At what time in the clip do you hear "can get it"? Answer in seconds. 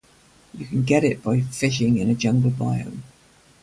0.65-1.21